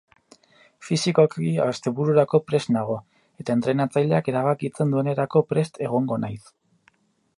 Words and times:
Fisikoki 0.85 1.49
astebururako 1.65 2.41
prest 2.47 2.73
nago, 2.77 2.97
eta 3.43 3.57
entrenatzaileak 3.59 4.33
erabakitzen 4.35 4.97
duenerako 4.97 5.45
prest 5.53 5.83
egongo 5.91 6.19
naiz. 6.25 6.41